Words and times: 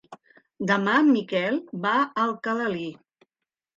Demà 0.71 0.95
en 1.01 1.11
Miquel 1.17 1.59
va 1.85 1.93
a 1.99 2.03
Alcalalí. 2.27 2.91